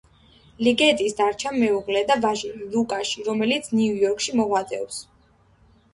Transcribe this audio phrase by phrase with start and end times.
[0.67, 4.99] ლიგეტის დარჩა მეუღლე და ვაჟი, ლუკაში, რომელიც ნიუ-იორკში მოღვაწეობს.